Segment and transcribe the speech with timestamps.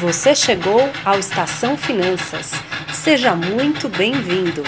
[0.00, 2.52] Você chegou ao Estação Finanças.
[2.92, 4.62] Seja muito bem-vindo.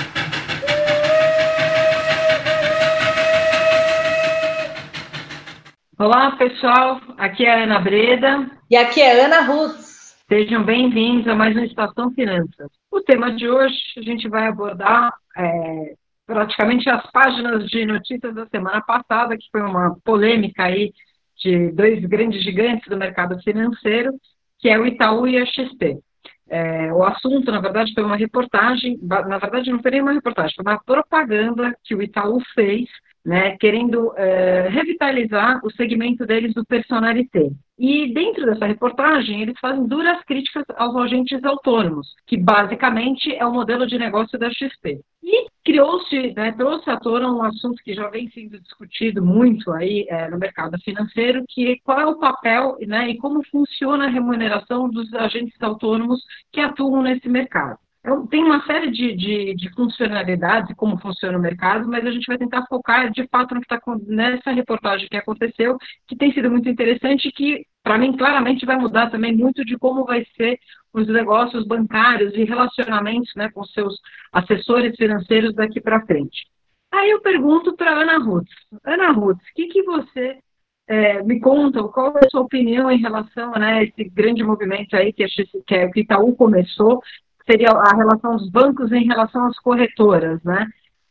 [5.98, 6.98] Olá, pessoal.
[7.18, 8.50] Aqui é a Ana Breda.
[8.70, 9.76] E aqui é a Ana Ruth.
[10.30, 12.70] Sejam bem-vindos a mais uma Estação Finanças.
[12.90, 15.94] O tema de hoje a gente vai abordar é,
[16.26, 20.90] praticamente as páginas de notícias da semana passada, que foi uma polêmica aí
[21.36, 24.12] de dois grandes gigantes do mercado financeiro,
[24.58, 25.98] que é o Itaú e a XP.
[26.50, 30.54] É, o assunto, na verdade, foi uma reportagem, na verdade não foi nem uma reportagem,
[30.56, 32.88] foi uma propaganda que o Itaú fez,
[33.24, 37.50] né, querendo é, revitalizar o segmento deles do personalité.
[37.78, 43.52] E dentro dessa reportagem, eles fazem duras críticas aos agentes autônomos, que basicamente é o
[43.52, 45.00] modelo de negócio da XP.
[45.22, 50.06] E criou-se, né, trouxe à tona um assunto que já vem sendo discutido muito aí
[50.08, 54.08] é, no mercado financeiro, que é qual é o papel né, e como funciona a
[54.08, 57.78] remuneração dos agentes autônomos que atuam nesse mercado.
[58.00, 62.26] Então, tem uma série de, de, de, funcionalidades, como funciona o mercado, mas a gente
[62.26, 66.50] vai tentar focar de fato no que está nessa reportagem que aconteceu, que tem sido
[66.50, 70.58] muito interessante e que, para mim, claramente vai mudar também muito de como vai ser
[70.92, 74.00] os negócios bancários e relacionamentos né, com seus
[74.32, 76.46] assessores financeiros daqui para frente.
[76.90, 78.48] Aí eu pergunto para Ana Ruth.
[78.84, 80.38] Ana Ruth, o que, que você
[80.86, 84.96] é, me conta, qual é a sua opinião em relação né, a esse grande movimento
[84.96, 85.26] aí que, a,
[85.66, 87.02] que a Itaú começou
[87.48, 90.66] seria a relação dos bancos em relação às corretoras, né?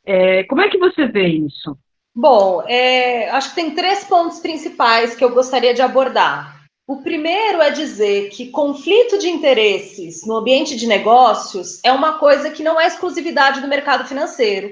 [0.05, 1.77] É, como é que você vê isso?
[2.15, 6.56] Bom, é, acho que tem três pontos principais que eu gostaria de abordar.
[6.87, 12.49] O primeiro é dizer que conflito de interesses no ambiente de negócios é uma coisa
[12.49, 14.69] que não é exclusividade do mercado financeiro.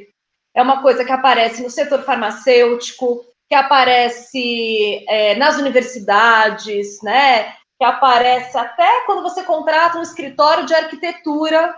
[0.55, 7.53] É uma coisa que aparece no setor farmacêutico, que aparece é, nas universidades, né?
[7.77, 11.75] que aparece até quando você contrata um escritório de arquitetura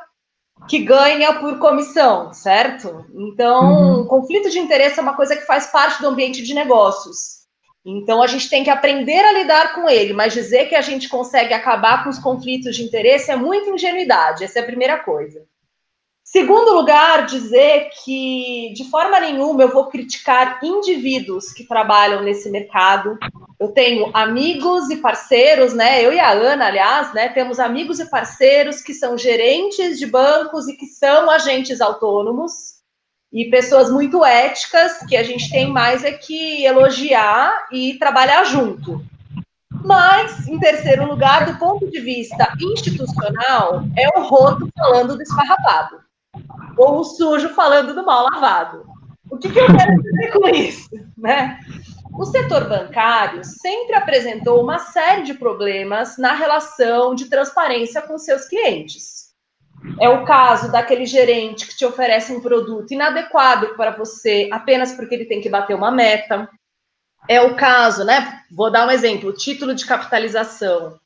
[0.70, 3.06] que ganha por comissão, certo?
[3.16, 4.06] Então, uhum.
[4.06, 7.37] conflito de interesse é uma coisa que faz parte do ambiente de negócios.
[7.90, 11.08] Então, a gente tem que aprender a lidar com ele, mas dizer que a gente
[11.08, 15.46] consegue acabar com os conflitos de interesse é muita ingenuidade, essa é a primeira coisa.
[16.22, 23.18] Segundo lugar, dizer que de forma nenhuma eu vou criticar indivíduos que trabalham nesse mercado.
[23.58, 26.06] Eu tenho amigos e parceiros, né?
[26.06, 30.68] Eu e a Ana, aliás, né, temos amigos e parceiros que são gerentes de bancos
[30.68, 32.77] e que são agentes autônomos
[33.38, 39.06] e pessoas muito éticas que a gente tem mais é que elogiar e trabalhar junto.
[39.86, 46.00] Mas, em terceiro lugar, do ponto de vista institucional, é o roto falando do esfarrapado
[46.76, 48.86] ou o sujo falando do mal lavado.
[49.30, 50.90] O que, que eu quero dizer com isso?
[51.16, 51.60] Né?
[52.18, 58.46] O setor bancário sempre apresentou uma série de problemas na relação de transparência com seus
[58.46, 59.27] clientes.
[60.00, 65.16] É o caso daquele gerente que te oferece um produto inadequado para você apenas porque
[65.16, 66.50] ele tem que bater uma meta.
[67.28, 68.42] É o caso, né?
[68.52, 71.00] Vou dar um exemplo: título de capitalização.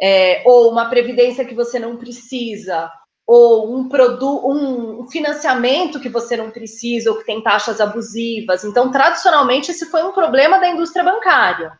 [0.00, 2.88] É, ou uma previdência que você não precisa,
[3.26, 8.64] ou um produto, um financiamento que você não precisa, ou que tem taxas abusivas.
[8.64, 11.78] Então, tradicionalmente, esse foi um problema da indústria bancária.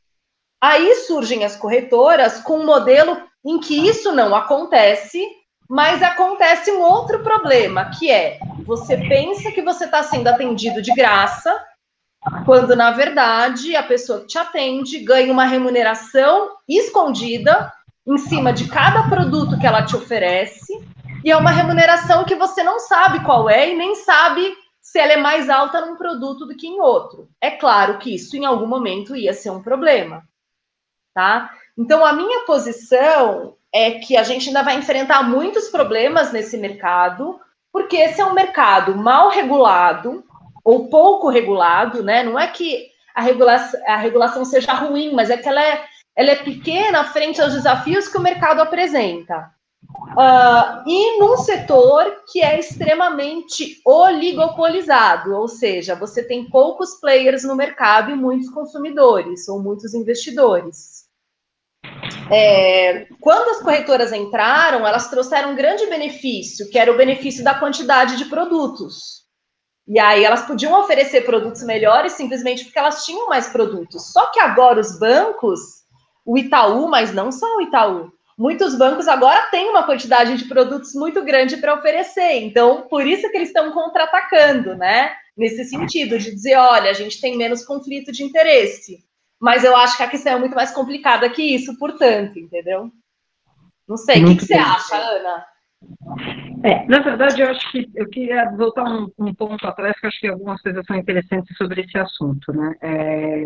[0.60, 5.24] Aí surgem as corretoras com um modelo em que isso não acontece,
[5.68, 10.92] mas acontece um outro problema, que é você pensa que você está sendo atendido de
[10.94, 11.54] graça,
[12.44, 17.72] quando na verdade a pessoa que te atende ganha uma remuneração escondida
[18.06, 20.72] em cima de cada produto que ela te oferece
[21.24, 25.12] e é uma remuneração que você não sabe qual é e nem sabe se ela
[25.12, 27.28] é mais alta num produto do que em outro.
[27.40, 30.22] É claro que isso em algum momento ia ser um problema,
[31.14, 31.50] tá?
[31.76, 37.38] Então a minha posição é que a gente ainda vai enfrentar muitos problemas nesse mercado,
[37.72, 40.24] porque esse é um mercado mal regulado
[40.64, 42.24] ou pouco regulado, né?
[42.24, 45.84] Não é que a regulação, a regulação seja ruim, mas é que ela é,
[46.16, 49.50] ela é pequena frente aos desafios que o mercado apresenta.
[50.10, 57.54] Uh, e num setor que é extremamente oligopolizado, ou seja, você tem poucos players no
[57.54, 60.97] mercado e muitos consumidores ou muitos investidores.
[62.30, 67.54] É, quando as corretoras entraram, elas trouxeram um grande benefício, que era o benefício da
[67.54, 69.26] quantidade de produtos.
[69.86, 74.12] E aí elas podiam oferecer produtos melhores simplesmente porque elas tinham mais produtos.
[74.12, 75.60] Só que agora os bancos,
[76.26, 80.92] o Itaú, mas não só o Itaú, muitos bancos agora têm uma quantidade de produtos
[80.94, 82.42] muito grande para oferecer.
[82.42, 85.12] Então, por isso que eles estão contra-atacando, né?
[85.34, 89.07] Nesse sentido, de dizer, olha, a gente tem menos conflito de interesse.
[89.40, 92.90] Mas eu acho que a questão é muito mais complicada que isso, portanto, entendeu?
[93.88, 95.46] Não sei, o que, que você acha, Ana?
[96.64, 100.08] É, na verdade, eu acho que eu queria voltar um, um ponto atrás, que eu
[100.08, 102.74] acho que algumas coisas são interessantes sobre esse assunto, né?
[102.82, 103.44] É,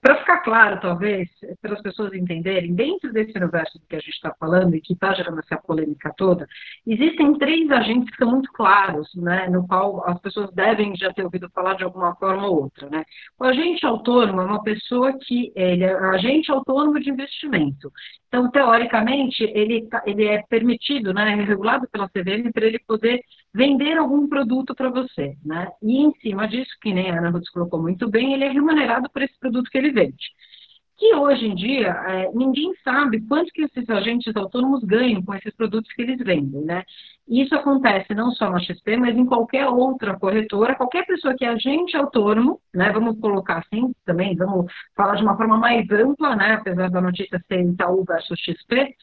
[0.00, 1.28] para ficar claro, talvez,
[1.60, 5.12] para as pessoas entenderem, dentro desse universo que a gente está falando e que está
[5.14, 6.46] gerando essa polêmica toda,
[6.86, 11.24] existem três agentes que são muito claros, né, no qual as pessoas devem já ter
[11.24, 12.88] ouvido falar de alguma forma ou outra.
[12.88, 13.04] Né?
[13.38, 17.90] O agente autônomo é uma pessoa que ele é agente autônomo de investimento.
[18.30, 23.20] Então, teoricamente, ele, tá, ele é permitido, né, é regulado pela CVM para ele poder
[23.52, 25.36] vender algum produto para você.
[25.44, 25.68] Né?
[25.82, 29.10] E em cima disso, que nem a Ana Ruth colocou muito bem, ele é remunerado
[29.10, 30.30] por esse produto que ele vende.
[31.00, 35.54] Que hoje em dia, é, ninguém sabe quanto que esses agentes autônomos ganham com esses
[35.54, 36.84] produtos que eles vendem, né?
[37.26, 41.48] Isso acontece não só na XP, mas em qualquer outra corretora, qualquer pessoa que é
[41.48, 42.92] agente autônomo, né?
[42.92, 46.52] Vamos colocar assim também, vamos falar de uma forma mais ampla, né?
[46.60, 48.94] Apesar da notícia ser Itaú versus XP,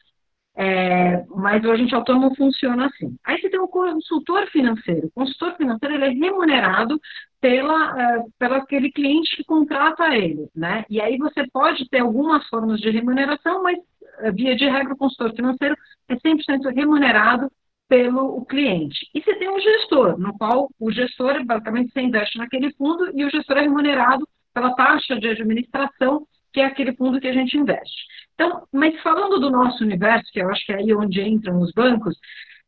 [0.60, 3.16] é, mas o agente autônomo funciona assim.
[3.24, 5.06] Aí você tem o consultor financeiro.
[5.06, 7.00] O consultor financeiro ele é remunerado
[7.40, 10.84] pela, é, pelo aquele cliente que contrata ele, né?
[10.90, 13.78] E aí você pode ter algumas formas de remuneração, mas
[14.18, 15.76] é, via de regra o consultor financeiro
[16.08, 17.48] é 100% remunerado
[17.88, 19.08] pelo cliente.
[19.14, 23.24] E você tem um gestor, no qual o gestor, basicamente, você investe naquele fundo e
[23.24, 27.56] o gestor é remunerado pela taxa de administração, que é aquele fundo que a gente
[27.56, 28.08] investe.
[28.38, 31.72] Então, mas falando do nosso universo, que eu acho que é aí onde entram os
[31.72, 32.16] bancos,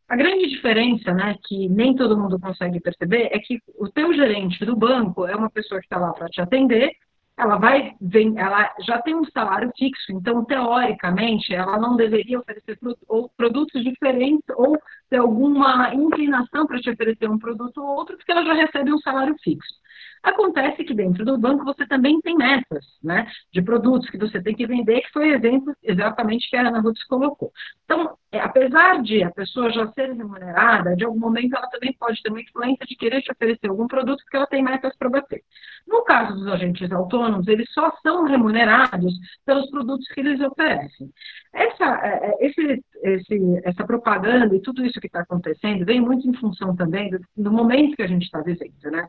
[0.09, 4.65] a grande diferença, né, que nem todo mundo consegue perceber, é que o teu gerente
[4.65, 6.91] do banco é uma pessoa que está lá para te atender,
[7.39, 12.77] ela vai, vem, ela já tem um salário fixo, então teoricamente ela não deveria oferecer
[13.37, 14.77] produtos diferentes ou
[15.09, 18.99] ter alguma inclinação para te oferecer um produto ou outro, porque ela já recebe um
[18.99, 19.80] salário fixo.
[20.23, 24.55] Acontece que dentro do banco você também tem metas, né, de produtos que você tem
[24.55, 27.51] que vender, que foi exemplo exatamente que a Ana Ruth colocou.
[27.85, 32.23] Então, é, apesar de a pessoa já ser remunerada, de algum momento ela também pode
[32.23, 35.43] ter uma influência de querer te oferecer algum produto porque ela tem metas para bater.
[35.89, 39.15] No caso dos agentes autônomos, eles só são remunerados
[39.45, 41.11] pelos produtos que eles oferecem.
[41.53, 46.29] Essa, é, é, esse, esse, essa propaganda e tudo isso que está acontecendo vem muito
[46.29, 49.07] em função também do, do momento que a gente está vivendo, né?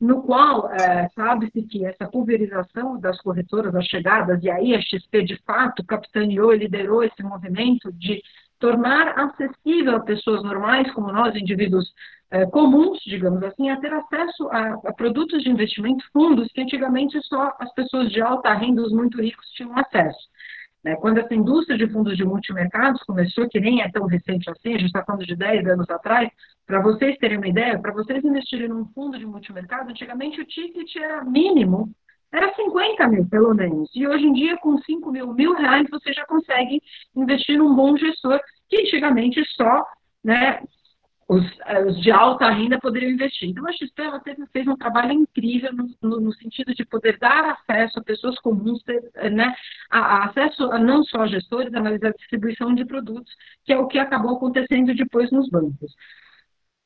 [0.00, 5.24] No qual é, sabe-se que essa pulverização das corretoras, as chegadas, e aí a XP
[5.24, 8.22] de fato capitaneou e liderou esse movimento de
[8.60, 11.92] tornar acessível a pessoas normais, como nós, indivíduos
[12.30, 17.18] é, comuns, digamos assim, a ter acesso a, a, produtos de investimento, fundos, que antigamente
[17.22, 20.28] só as pessoas de alta renda, os muito ricos, tinham acesso.
[20.84, 20.96] Né?
[20.96, 24.78] Quando essa indústria de fundos de multimercados começou, que nem é tão recente assim, a
[24.78, 26.30] gente está falando de 10 anos atrás,
[26.66, 30.96] para vocês terem uma ideia, para vocês investirem num fundo de multimercado, antigamente o ticket
[30.96, 31.90] era mínimo,
[32.32, 33.90] era 50 mil, pelo menos.
[33.94, 36.80] E hoje em dia, com 5 mil, mil reais, você já consegue
[37.16, 38.38] investir num bom gestor,
[38.68, 39.84] que antigamente só
[40.22, 40.60] né,
[41.28, 43.50] os, eh, os, de alta renda poderiam investir.
[43.50, 47.18] Então, a XP ela teve, fez um trabalho incrível no, no, no, sentido de poder
[47.18, 49.54] dar acesso a pessoas comuns, ter, eh, né,
[49.90, 53.32] a, a acesso a não só a gestores, mas a distribuição de produtos,
[53.64, 55.92] que é o que acabou acontecendo depois nos bancos.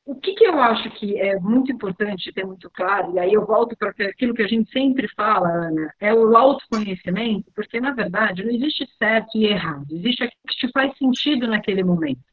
[0.05, 3.45] O que, que eu acho que é muito importante ter muito claro, e aí eu
[3.45, 8.43] volto para aquilo que a gente sempre fala, Ana, é o autoconhecimento, porque, na verdade,
[8.43, 12.32] não existe certo e errado, existe aquilo que te faz sentido naquele momento.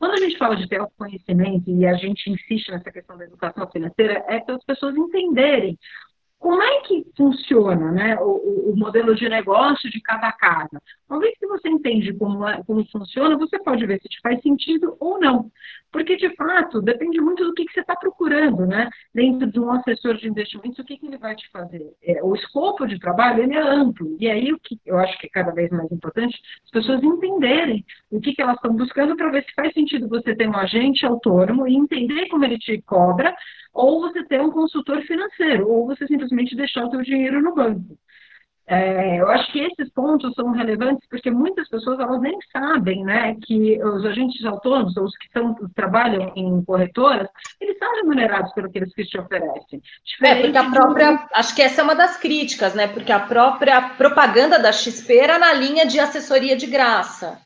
[0.00, 3.70] Quando a gente fala de ter autoconhecimento e a gente insiste nessa questão da educação
[3.70, 5.78] financeira, é para as pessoas entenderem
[6.40, 10.80] como é que funciona né, o, o, modelo de negócio de cada casa.
[11.08, 14.40] Uma vez que você entende como, é, como funciona, você pode ver se te faz
[14.40, 15.52] sentido ou não.
[15.92, 18.88] Porque, de fato, depende muito do que, que você está procurando, né?
[19.14, 21.92] Dentro de um assessor de investimentos, o que, que ele vai te fazer?
[22.02, 24.16] É, o escopo de trabalho ele é amplo.
[24.18, 27.84] E aí, o que eu acho que é cada vez mais importante, as pessoas entenderem
[28.10, 31.04] o que, que elas estão buscando para ver se faz sentido você ter um agente
[31.04, 33.34] autônomo e entender como ele te cobra,
[33.72, 37.98] ou você ter um consultor financeiro, ou você simplesmente deixar o seu dinheiro no banco.
[38.72, 43.34] É, eu acho que esses pontos são relevantes porque muitas pessoas elas nem sabem né,
[43.42, 47.26] que os agentes autônomos, ou os que são, trabalham em corretoras,
[47.60, 49.82] eles são remunerados pelo que eles te oferecem.
[50.22, 51.16] É, porque a própria.
[51.16, 51.22] De...
[51.34, 52.86] Acho que essa é uma das críticas, né?
[52.86, 57.40] Porque a própria propaganda da XP era na linha de assessoria de graça.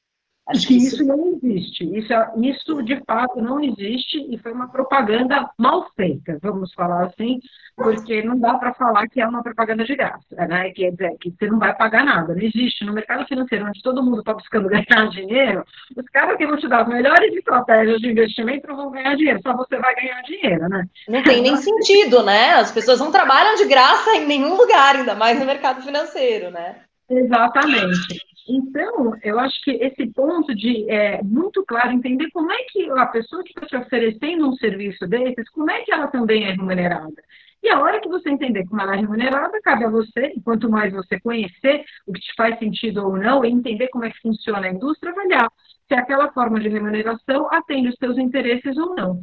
[0.47, 1.85] Acho que isso não existe.
[1.97, 7.41] Isso, isso, de fato, não existe e foi uma propaganda mal feita, vamos falar assim,
[7.75, 10.71] porque não dá para falar que é uma propaganda de graça, né?
[10.71, 12.35] Quer dizer, que você não vai pagar nada.
[12.35, 12.85] Não existe.
[12.85, 15.65] No mercado financeiro, onde todo mundo está buscando ganhar dinheiro,
[15.97, 19.41] os caras que vão te dar as melhores estratégias de investimento não vão ganhar dinheiro,
[19.43, 20.87] só você vai ganhar dinheiro, né?
[21.09, 22.53] Não tem nem sentido, né?
[22.53, 26.83] As pessoas não trabalham de graça em nenhum lugar, ainda mais no mercado financeiro, né?
[27.09, 28.34] Exatamente.
[28.47, 33.07] Então, eu acho que esse ponto de é, muito claro entender como é que a
[33.07, 37.23] pessoa que está te oferecendo um serviço desses, como é que ela também é remunerada.
[37.63, 40.69] E a hora que você entender como ela é remunerada, cabe a você, e quanto
[40.69, 44.21] mais você conhecer o que te faz sentido ou não, e entender como é que
[44.21, 45.51] funciona a indústria, avaliar
[45.89, 49.23] se aquela forma de remuneração atende os seus interesses ou não.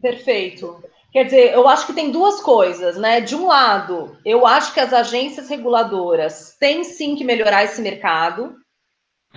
[0.00, 0.82] Perfeito.
[1.12, 3.20] Quer dizer, eu acho que tem duas coisas, né?
[3.20, 8.56] De um lado, eu acho que as agências reguladoras têm sim que melhorar esse mercado.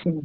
[0.01, 0.21] Sim.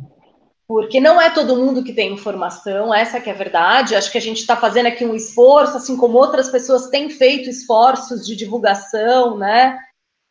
[0.69, 3.97] Porque não é todo mundo que tem informação, essa que é a verdade.
[3.97, 7.51] Acho que a gente está fazendo aqui um esforço, assim como outras pessoas têm feito
[7.51, 9.77] esforços de divulgação, né?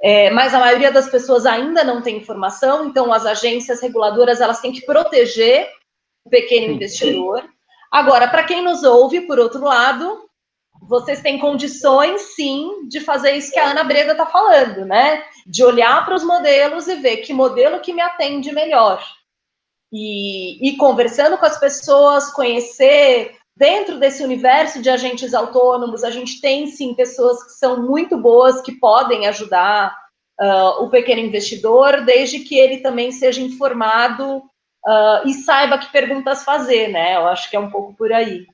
[0.01, 4.61] É, mas a maioria das pessoas ainda não tem informação, então as agências reguladoras elas
[4.61, 5.67] têm que proteger
[6.23, 7.43] o pequeno investidor.
[7.91, 10.28] Agora, para quem nos ouve, por outro lado,
[10.81, 15.24] vocês têm condições, sim, de fazer isso que a Ana Breda está falando, né?
[15.45, 19.03] De olhar para os modelos e ver que modelo que me atende melhor.
[19.91, 26.39] E, e conversando com as pessoas, conhecer dentro desse universo de agentes autônomos, a gente
[26.39, 29.95] tem sim pessoas que são muito boas, que podem ajudar
[30.39, 36.43] uh, o pequeno investidor, desde que ele também seja informado uh, e saiba que perguntas
[36.43, 37.17] fazer, né?
[37.17, 38.45] Eu acho que é um pouco por aí.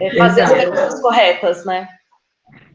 [0.00, 0.54] É fazer Exato.
[0.54, 1.88] as perguntas corretas, né?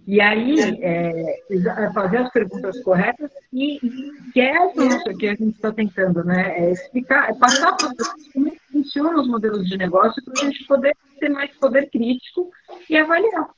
[0.07, 5.35] E aí, é, é, fazer as perguntas corretas e, e que é isso que a
[5.35, 6.57] gente está tentando, né?
[6.57, 7.89] É explicar, é passar para
[8.33, 12.49] como é funcionam os modelos de negócio para a gente poder ter mais poder crítico
[12.89, 13.49] e avaliar.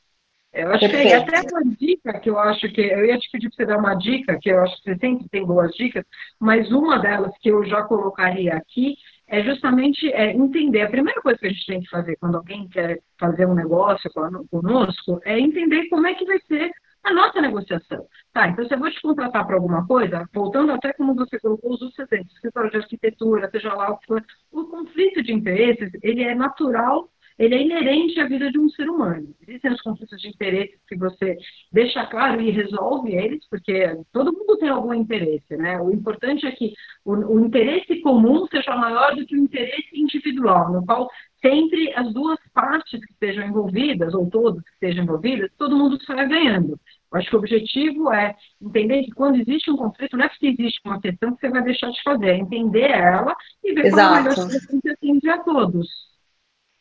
[0.52, 1.08] Eu acho Perfeito.
[1.08, 3.78] que até uma dica que eu acho que eu ia te pedir para você dar
[3.78, 6.06] uma dica, que eu acho que você sempre tem boas dicas,
[6.40, 8.96] mas uma delas que eu já colocaria aqui
[9.34, 10.84] é justamente é, entender.
[10.84, 14.12] A primeira coisa que a gente tem que fazer quando alguém quer fazer um negócio
[14.52, 16.70] conosco é entender como é que vai ser
[17.04, 18.06] a nossa negociação.
[18.32, 21.74] Tá, então se eu vou te contratar para alguma coisa, voltando até como você colocou
[21.74, 26.24] os exemplos, escritório de arquitetura, seja lá o que for, o conflito de interesses, ele
[26.24, 29.34] é natural ele é inerente à vida de um ser humano.
[29.42, 31.38] Existem os conflitos de interesse que você
[31.72, 35.80] deixa claro e resolve eles, porque todo mundo tem algum interesse, né?
[35.82, 36.74] O importante é que
[37.04, 41.10] o, o interesse comum seja maior do que o interesse individual, no qual
[41.42, 46.28] sempre as duas partes que estejam envolvidas, ou todas que estejam envolvidas, todo mundo sai
[46.28, 46.80] ganhando.
[47.12, 50.48] Eu acho que o objetivo é entender que quando existe um conflito, não é porque
[50.48, 54.08] existe uma questão que você vai deixar de fazer, é entender ela e ver Exato.
[54.08, 56.13] como a melhor que atende a todos.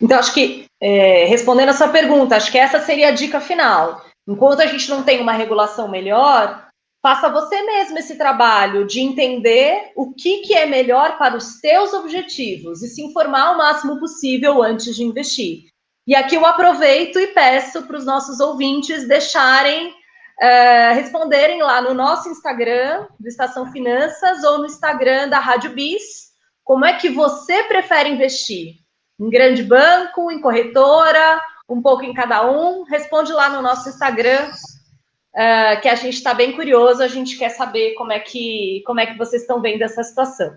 [0.03, 4.05] Então, acho que, é, respondendo a sua pergunta, acho que essa seria a dica final.
[4.27, 6.69] Enquanto a gente não tem uma regulação melhor,
[7.01, 11.93] faça você mesmo esse trabalho de entender o que, que é melhor para os teus
[11.93, 15.67] objetivos e se informar o máximo possível antes de investir.
[16.05, 19.95] E aqui eu aproveito e peço para os nossos ouvintes deixarem,
[20.41, 26.33] é, responderem lá no nosso Instagram, do Estação Finanças, ou no Instagram da Rádio Bis,
[26.65, 28.82] como é que você prefere investir
[29.23, 32.83] em grande banco, em corretora, um pouco em cada um.
[32.83, 37.51] Responde lá no nosso Instagram, uh, que a gente está bem curioso, a gente quer
[37.51, 40.57] saber como é que como é que vocês estão vendo essa situação.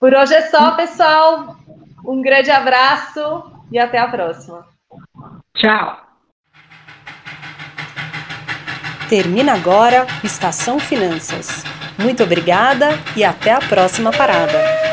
[0.00, 1.56] Por hoje é só, pessoal.
[2.04, 4.66] Um grande abraço e até a próxima.
[5.56, 6.00] Tchau.
[9.08, 11.62] Termina agora Estação Finanças.
[11.96, 14.83] Muito obrigada e até a próxima parada.